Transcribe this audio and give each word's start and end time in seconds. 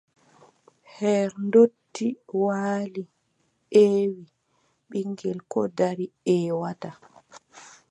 Her 0.95 1.29
ndotti 1.45 2.05
waali 2.43 3.01
ƴeewi, 3.73 4.23
ɓiŋngel 4.89 5.39
koo 5.51 5.67
dari 5.77 6.05
ƴeewataa. 6.25 6.97